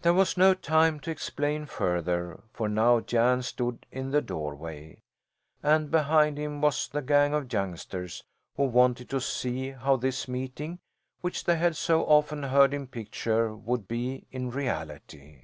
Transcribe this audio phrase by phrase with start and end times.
[0.00, 5.02] There was no time to explain further, for now Jan stood in the doorway,
[5.62, 8.24] and behind him was the gang of youngsters,
[8.56, 10.78] who wanted to see how this meeting,
[11.20, 15.42] which they had so often heard him picture, would be in reality.